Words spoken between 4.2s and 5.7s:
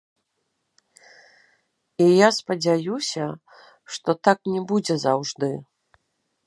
так не будзе заўжды.